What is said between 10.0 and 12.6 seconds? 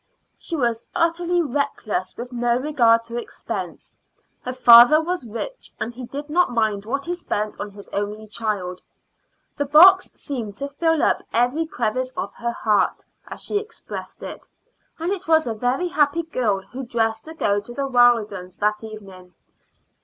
seemed to fill up every crevice of her